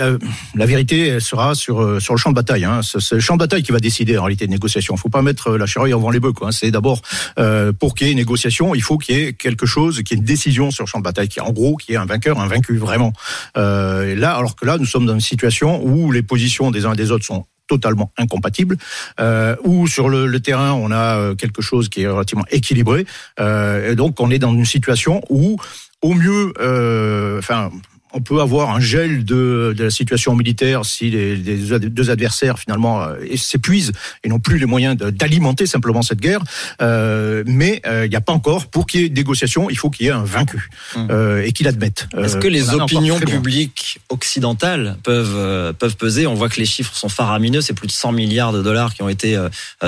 la, 0.54 0.66
vérité 0.66 1.20
sera 1.20 1.54
sur 1.54 1.80
euh, 1.80 2.00
sur 2.00 2.14
le 2.14 2.18
champ 2.18 2.30
de 2.30 2.34
bataille. 2.34 2.64
Hein. 2.64 2.80
C'est, 2.82 3.16
le 3.16 3.20
champ 3.20 3.34
de 3.34 3.40
bataille 3.40 3.62
qui 3.62 3.72
va 3.72 3.80
décider 3.80 4.16
en 4.16 4.22
réalité 4.24 4.46
de 4.46 4.50
négociation. 4.50 4.94
Il 4.94 4.98
faut 5.00 5.08
pas 5.08 5.22
mettre 5.22 5.56
la 5.56 5.66
charrue 5.66 5.92
avant 5.92 6.10
les 6.10 6.20
bœufs. 6.20 6.32
Quoi. 6.32 6.52
C'est 6.52 6.70
d'abord 6.70 7.02
euh, 7.38 7.72
pour 7.72 7.94
qu'il 7.94 8.06
y 8.06 8.10
ait 8.10 8.12
une 8.12 8.18
négociation, 8.18 8.74
il 8.74 8.82
faut 8.82 8.98
qu'il 8.98 9.16
y 9.16 9.20
ait 9.20 9.32
quelque 9.32 9.66
chose, 9.66 10.02
qu'il 10.02 10.16
y 10.16 10.20
ait 10.20 10.20
une 10.20 10.26
décision 10.26 10.70
sur 10.70 10.84
le 10.84 10.88
champ 10.88 10.98
de 10.98 11.04
bataille, 11.04 11.28
qui 11.28 11.40
en 11.40 11.50
gros, 11.50 11.76
qui 11.76 11.92
est 11.92 11.96
un 11.96 12.06
vainqueur, 12.06 12.40
un 12.40 12.46
vaincu 12.46 12.76
vraiment. 12.76 13.12
Euh, 13.56 14.14
là, 14.14 14.36
alors 14.36 14.56
que 14.56 14.64
là, 14.64 14.78
nous 14.78 14.86
sommes 14.86 15.06
dans 15.06 15.14
une 15.14 15.20
situation 15.20 15.82
où 15.84 16.12
les 16.12 16.22
positions 16.22 16.70
des 16.70 16.86
uns 16.86 16.92
et 16.92 16.96
des 16.96 17.10
autres 17.10 17.24
sont 17.24 17.44
totalement 17.70 18.12
incompatibles, 18.18 18.76
euh, 19.20 19.54
ou 19.62 19.86
sur 19.86 20.08
le, 20.08 20.26
le, 20.26 20.40
terrain 20.40 20.72
on 20.72 20.90
a 20.90 21.16
euh, 21.16 21.34
quelque 21.36 21.62
chose 21.62 21.88
qui 21.88 22.02
est 22.02 22.08
relativement 22.08 22.44
équilibré, 22.50 23.06
euh, 23.38 23.92
et 23.92 23.94
donc 23.94 24.20
on 24.20 24.28
est 24.30 24.40
dans 24.40 24.52
une 24.52 24.64
situation 24.64 25.22
où 25.30 25.56
au 26.02 26.14
mieux, 26.14 26.52
euh, 26.60 27.38
enfin 27.38 27.70
on 28.12 28.20
peut 28.20 28.40
avoir 28.40 28.70
un 28.70 28.80
gel 28.80 29.24
de, 29.24 29.74
de 29.76 29.84
la 29.84 29.90
situation 29.90 30.34
militaire 30.34 30.84
si 30.84 31.10
les, 31.10 31.36
les 31.36 31.78
deux 31.78 32.10
adversaires 32.10 32.58
finalement 32.58 33.02
euh, 33.02 33.16
s'épuisent 33.36 33.92
et 34.24 34.28
n'ont 34.28 34.38
plus 34.38 34.58
les 34.58 34.66
moyens 34.66 34.96
d'alimenter 34.96 35.66
simplement 35.66 36.02
cette 36.02 36.20
guerre. 36.20 36.42
Euh, 36.82 37.44
mais 37.46 37.80
euh, 37.86 38.06
il 38.06 38.10
n'y 38.10 38.16
a 38.16 38.20
pas 38.20 38.32
encore, 38.32 38.66
pour 38.66 38.86
qu'il 38.86 39.02
y 39.02 39.04
ait 39.04 39.08
négociation, 39.08 39.70
il 39.70 39.76
faut 39.76 39.90
qu'il 39.90 40.06
y 40.06 40.08
ait 40.08 40.12
un 40.12 40.24
vaincu 40.24 40.70
mmh. 40.96 41.06
Euh, 41.10 41.42
et 41.44 41.52
qu'il 41.52 41.66
admette. 41.68 42.08
Est-ce 42.16 42.36
que 42.36 42.48
les 42.48 42.70
opinions 42.70 43.18
publiques 43.18 43.98
occidentales 44.08 44.96
peuvent 45.02 45.34
euh, 45.36 45.72
peuvent 45.72 45.96
peser? 45.96 46.26
On 46.26 46.34
voit 46.34 46.48
que 46.48 46.60
les 46.60 46.66
chiffres 46.66 46.94
sont 46.96 47.08
faramineux. 47.08 47.60
C'est 47.60 47.74
plus 47.74 47.86
de 47.86 47.92
100 47.92 48.12
milliards 48.12 48.52
de 48.52 48.62
dollars 48.62 48.94
qui 48.94 49.02
ont 49.02 49.08
été 49.08 49.38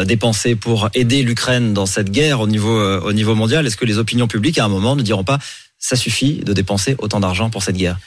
dépensés 0.06 0.54
pour 0.54 0.88
aider 0.94 1.22
l'Ukraine 1.22 1.72
dans 1.74 1.86
cette 1.86 2.10
guerre 2.10 2.40
au 2.40 2.48
niveau 2.48 2.72
au 2.72 3.12
niveau 3.12 3.34
mondial. 3.34 3.66
Est-ce 3.66 3.76
que 3.76 3.84
les 3.84 3.98
opinions 3.98 4.26
publiques 4.26 4.58
à 4.58 4.64
un 4.64 4.68
moment 4.68 4.96
ne 4.96 5.02
diront 5.02 5.24
pas 5.24 5.38
ça 5.82 5.96
suffit 5.96 6.36
de 6.36 6.54
dépenser 6.54 6.96
autant 6.98 7.20
d'argent 7.20 7.50
pour 7.50 7.62
cette 7.62 7.76
guerre 7.76 7.98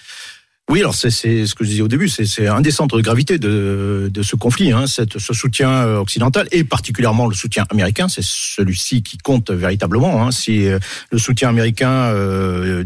oui, 0.68 0.80
alors 0.80 0.96
c'est 0.96 1.12
ce 1.12 1.54
que 1.54 1.64
je 1.64 1.70
disais 1.70 1.84
au 1.84 1.88
début, 1.88 2.10
c'est 2.10 2.48
un 2.48 2.60
des 2.60 2.72
centres 2.72 2.98
de 2.98 3.04
gravité 3.04 3.38
de, 3.38 4.10
de 4.12 4.24
ce 4.24 4.36
conflit, 4.36 4.72
hein, 4.72 4.88
cette, 4.88 5.20
ce 5.20 5.32
soutien 5.32 5.86
occidental 5.98 6.48
et 6.52 6.64
particulièrement 6.64 7.28
le 7.28 7.36
soutien 7.36 7.68
américain, 7.70 8.08
c'est 8.08 8.24
celui-ci 8.24 9.04
qui 9.04 9.20
compte 9.20 9.52
véritablement. 9.52 10.26
Hein, 10.26 10.32
si 10.32 10.68
le 11.12 11.20
soutien 11.20 11.50
américain, 11.50 12.06
euh, 12.06 12.84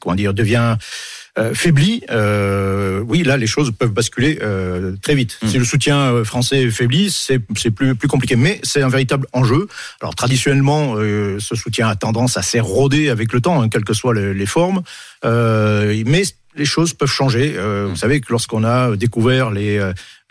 comment 0.00 0.14
dire, 0.14 0.34
devient 0.34 0.76
euh, 1.40 1.54
faiblit, 1.54 2.02
euh, 2.10 3.00
oui, 3.06 3.22
là, 3.22 3.36
les 3.36 3.46
choses 3.46 3.72
peuvent 3.72 3.92
basculer 3.92 4.38
euh, 4.42 4.96
très 5.02 5.14
vite. 5.14 5.38
Mmh. 5.42 5.48
Si 5.48 5.58
le 5.58 5.64
soutien 5.64 6.24
français 6.24 6.70
faiblit, 6.70 7.10
c'est 7.10 7.38
plus, 7.38 7.94
plus 7.94 8.08
compliqué. 8.08 8.36
Mais 8.36 8.60
c'est 8.62 8.82
un 8.82 8.88
véritable 8.88 9.26
enjeu. 9.32 9.66
Alors, 10.00 10.14
traditionnellement, 10.14 10.94
euh, 10.96 11.38
ce 11.40 11.54
soutien 11.54 11.88
a 11.88 11.96
tendance 11.96 12.36
à 12.36 12.42
s'éroder 12.42 13.08
avec 13.08 13.32
le 13.32 13.40
temps, 13.40 13.62
hein, 13.62 13.68
quelles 13.68 13.84
que 13.84 13.94
soient 13.94 14.14
les, 14.14 14.34
les 14.34 14.46
formes. 14.46 14.82
mais 15.24 16.22
les 16.56 16.64
choses 16.64 16.94
peuvent 16.94 17.10
changer. 17.10 17.54
Euh, 17.56 17.86
vous 17.88 17.96
savez 17.96 18.20
que 18.20 18.26
lorsqu'on 18.30 18.64
a 18.64 18.96
découvert 18.96 19.50
les, 19.50 19.78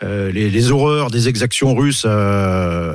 euh, 0.02 0.32
les, 0.32 0.50
les 0.50 0.70
horreurs 0.70 1.10
des 1.10 1.28
exactions 1.28 1.74
russes 1.74 2.04
à, 2.04 2.92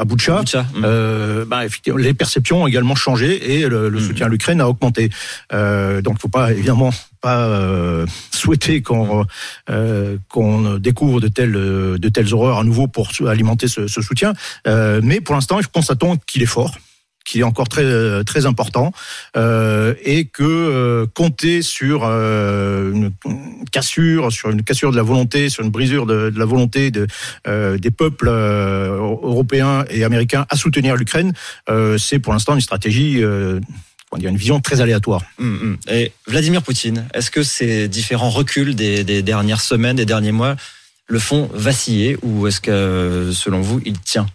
à 0.00 0.04
Boucha, 0.04 0.42
euh, 0.82 1.44
bah, 1.44 1.64
effectivement, 1.64 1.98
les 1.98 2.14
perceptions 2.14 2.62
ont 2.62 2.66
également 2.66 2.94
changé 2.94 3.56
et 3.56 3.68
le, 3.68 3.88
le 3.88 4.00
soutien 4.00 4.26
à 4.26 4.28
l'Ukraine 4.28 4.60
a 4.60 4.68
augmenté. 4.68 5.10
Euh, 5.52 6.00
donc, 6.02 6.20
faut 6.20 6.28
pas 6.28 6.52
évidemment 6.52 6.90
pas 7.20 7.46
euh, 7.46 8.06
souhaiter 8.30 8.80
qu'on 8.80 9.26
euh, 9.70 10.16
qu'on 10.28 10.78
découvre 10.78 11.20
de 11.20 11.28
telles 11.28 11.52
de 11.52 12.08
telles 12.08 12.32
horreurs 12.32 12.58
à 12.58 12.64
nouveau 12.64 12.86
pour 12.86 13.08
alimenter 13.26 13.68
ce, 13.68 13.86
ce 13.86 14.00
soutien. 14.00 14.32
Euh, 14.66 15.00
mais 15.02 15.20
pour 15.20 15.34
l'instant, 15.34 15.60
je 15.60 15.68
constatons 15.68 16.16
qu'il 16.26 16.42
est 16.42 16.46
fort 16.46 16.72
qui 17.28 17.40
est 17.40 17.42
encore 17.42 17.68
très 17.68 17.84
très 18.24 18.46
important 18.46 18.92
euh, 19.36 19.94
et 20.02 20.24
que 20.24 20.42
euh, 20.42 21.06
compter 21.12 21.60
sur 21.60 22.02
euh, 22.04 22.92
une 22.92 23.12
cassure, 23.70 24.32
sur 24.32 24.48
une 24.48 24.62
cassure 24.62 24.92
de 24.92 24.96
la 24.96 25.02
volonté, 25.02 25.50
sur 25.50 25.62
une 25.62 25.70
brisure 25.70 26.06
de, 26.06 26.32
la 26.34 26.44
volonté 26.46 26.90
de, 26.90 27.06
des 27.76 27.90
peuples 27.90 28.28
européens 28.28 29.84
et 29.90 30.04
américains 30.04 30.46
à 30.48 30.56
soutenir 30.56 30.96
l'Ukraine, 30.96 31.32
c'est 31.98 32.18
pour 32.18 32.32
l'instant 32.32 32.54
une 32.54 32.60
stratégie. 32.60 33.20
une 33.20 34.36
vision 34.36 34.60
très 34.60 34.80
aléatoire. 34.80 35.22
Mmh, 35.38 35.46
mmh. 35.46 35.76
Et 35.90 36.12
Vladimir 36.26 36.62
Poutine, 36.62 37.06
est-ce 37.12 37.30
que 37.30 37.42
ces 37.42 37.88
différents 37.88 38.30
reculs 38.30 38.74
des, 38.74 39.04
des 39.04 39.22
dernières 39.22 39.60
semaines, 39.60 39.96
des 39.96 40.06
derniers 40.06 40.32
mois, 40.32 40.56
le 41.06 41.18
font 41.18 41.50
vaciller 41.52 42.16
ou 42.22 42.46
est-ce 42.46 42.60
que, 42.60 43.30
selon 43.32 43.60
vous, 43.60 43.80
il 43.84 43.98
tient? 43.98 44.26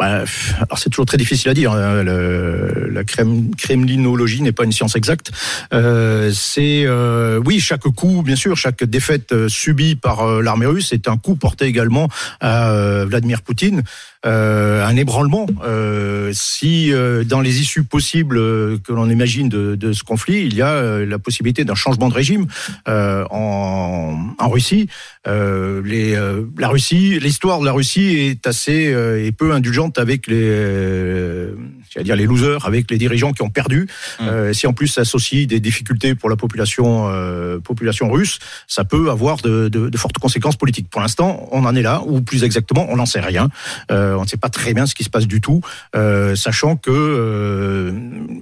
Bah, 0.00 0.24
alors 0.56 0.78
c'est 0.78 0.88
toujours 0.88 1.04
très 1.04 1.18
difficile 1.18 1.50
à 1.50 1.54
dire. 1.54 1.72
Hein. 1.72 2.02
Le, 2.02 2.88
la 2.90 3.04
kremlinologie 3.04 4.40
n'est 4.40 4.50
pas 4.52 4.64
une 4.64 4.72
science 4.72 4.96
exacte. 4.96 5.30
Euh, 5.74 6.32
c'est 6.32 6.84
euh, 6.86 7.38
oui, 7.44 7.60
chaque 7.60 7.82
coup, 7.82 8.22
bien 8.22 8.36
sûr, 8.36 8.56
chaque 8.56 8.82
défaite 8.82 9.32
euh, 9.32 9.48
subie 9.50 9.96
par 9.96 10.22
euh, 10.22 10.42
l'armée 10.42 10.64
russe 10.64 10.94
est 10.94 11.06
un 11.06 11.18
coup 11.18 11.36
porté 11.36 11.66
également 11.66 12.08
à 12.40 12.70
euh, 12.70 13.04
Vladimir 13.04 13.42
Poutine. 13.42 13.82
Euh, 14.26 14.84
un 14.84 14.96
ébranlement. 14.96 15.46
Euh, 15.64 16.30
si 16.34 16.92
euh, 16.92 17.24
dans 17.24 17.40
les 17.40 17.60
issues 17.60 17.84
possibles 17.84 18.36
que 18.80 18.92
l'on 18.92 19.08
imagine 19.08 19.48
de, 19.48 19.76
de, 19.76 19.94
ce 19.94 20.04
conflit, 20.04 20.44
il 20.44 20.54
y 20.54 20.60
a 20.60 21.06
la 21.06 21.18
possibilité 21.18 21.64
d'un 21.64 21.74
changement 21.74 22.08
de 22.10 22.14
régime 22.14 22.46
en, 22.86 24.34
en, 24.38 24.48
Russie, 24.50 24.88
les, 25.26 26.14
la 26.58 26.68
Russie, 26.68 27.18
l'histoire 27.18 27.60
de 27.60 27.64
la 27.64 27.72
Russie 27.72 28.16
est 28.18 28.46
assez 28.46 28.94
et 29.24 29.32
peu 29.32 29.52
indulgente 29.52 29.98
avec 29.98 30.26
les 30.26 31.54
c'est-à-dire 31.92 32.16
les 32.16 32.26
losers 32.26 32.66
avec 32.66 32.90
les 32.90 32.98
dirigeants 32.98 33.32
qui 33.32 33.42
ont 33.42 33.50
perdu. 33.50 33.88
Mmh. 34.20 34.24
Euh, 34.24 34.52
si 34.52 34.66
en 34.66 34.72
plus 34.72 34.88
s'associe 34.88 35.46
des 35.46 35.60
difficultés 35.60 36.14
pour 36.14 36.30
la 36.30 36.36
population 36.36 37.08
euh, 37.08 37.58
population 37.58 38.10
russe, 38.10 38.38
ça 38.66 38.84
peut 38.84 39.10
avoir 39.10 39.38
de, 39.38 39.68
de, 39.68 39.88
de, 39.88 39.98
fortes 39.98 40.18
conséquences 40.18 40.56
politiques. 40.56 40.88
Pour 40.88 41.00
l'instant, 41.00 41.48
on 41.52 41.64
en 41.64 41.74
est 41.74 41.82
là, 41.82 42.02
ou 42.06 42.20
plus 42.20 42.44
exactement, 42.44 42.86
on 42.88 42.96
n'en 42.96 43.06
sait 43.06 43.20
rien. 43.20 43.48
Euh, 43.90 44.14
on 44.14 44.22
ne 44.22 44.26
sait 44.26 44.36
pas 44.36 44.48
très 44.48 44.74
bien 44.74 44.86
ce 44.86 44.94
qui 44.94 45.04
se 45.04 45.10
passe 45.10 45.26
du 45.26 45.40
tout, 45.40 45.60
euh, 45.96 46.34
sachant 46.36 46.76
que 46.76 46.90
euh, 46.90 47.92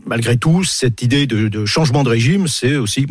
malgré 0.06 0.36
tout, 0.36 0.64
cette 0.64 1.02
idée 1.02 1.26
de, 1.26 1.48
de 1.48 1.64
changement 1.64 2.04
de 2.04 2.10
régime, 2.10 2.48
c'est 2.48 2.76
aussi 2.76 3.06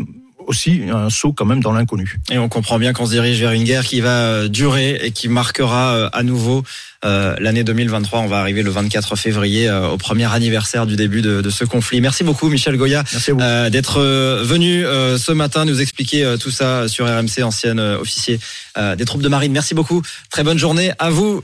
aussi 0.47 0.81
un 0.91 1.09
saut 1.09 1.33
quand 1.33 1.45
même 1.45 1.61
dans 1.61 1.73
l'inconnu. 1.73 2.17
Et 2.31 2.37
on 2.37 2.49
comprend 2.49 2.79
bien 2.79 2.93
qu'on 2.93 3.05
se 3.05 3.11
dirige 3.11 3.39
vers 3.39 3.51
une 3.51 3.63
guerre 3.63 3.85
qui 3.85 4.01
va 4.01 4.47
durer 4.47 4.99
et 5.03 5.11
qui 5.11 5.27
marquera 5.27 6.07
à 6.07 6.23
nouveau 6.23 6.63
euh, 7.05 7.35
l'année 7.39 7.63
2023. 7.63 8.21
On 8.21 8.27
va 8.27 8.39
arriver 8.39 8.63
le 8.63 8.71
24 8.71 9.15
février 9.15 9.69
euh, 9.69 9.89
au 9.89 9.97
premier 9.97 10.25
anniversaire 10.33 10.87
du 10.87 10.95
début 10.95 11.21
de, 11.21 11.41
de, 11.41 11.49
ce 11.51 11.63
conflit. 11.63 12.01
Merci 12.01 12.23
beaucoup 12.23 12.49
Michel 12.49 12.75
Goya 12.75 13.03
euh, 13.29 13.69
d'être 13.69 14.01
venu 14.43 14.83
ce 14.83 15.31
matin 15.31 15.65
nous 15.65 15.79
expliquer 15.79 16.35
tout 16.39 16.49
ça 16.49 16.87
sur 16.87 17.05
RMC, 17.05 17.43
ancienne 17.43 17.79
officier 17.79 18.39
des 18.97 19.05
troupes 19.05 19.21
de 19.21 19.29
marine. 19.29 19.51
Merci 19.51 19.73
beaucoup. 19.73 20.01
Très 20.31 20.43
bonne 20.43 20.57
journée 20.57 20.91
à 20.99 21.09
vous. 21.09 21.41